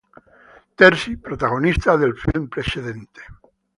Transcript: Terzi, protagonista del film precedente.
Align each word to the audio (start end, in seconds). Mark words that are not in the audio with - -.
Terzi, 0.79 1.17
protagonista 1.19 1.95
del 1.95 2.17
film 2.17 2.47
precedente. 2.47 3.21